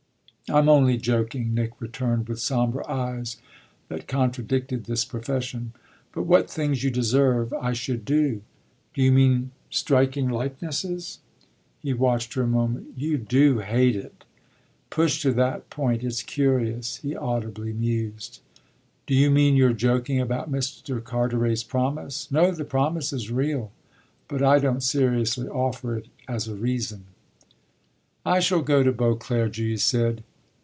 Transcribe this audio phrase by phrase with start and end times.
[0.49, 3.37] "I'm only joking," Nick returned with sombre eyes
[3.87, 5.71] that contradicted this profession.
[6.11, 8.41] "But what things you deserve I should do!"
[8.93, 11.19] "Do you mean striking likenesses?"
[11.79, 12.87] He watched her a moment.
[12.97, 14.25] "You do hate it!
[14.89, 18.41] Pushed to that point, it's curious," he audibly mused.
[19.07, 21.01] "Do you mean you're joking about Mr.
[21.01, 23.71] Carteret's promise?" "No the promise is real,
[24.27, 27.05] but I don't seriously offer it as a reason."
[28.25, 30.25] "I shall go to Beauclere," Julia said.